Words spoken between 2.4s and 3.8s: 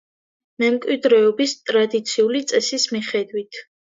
წესის მიხედვით.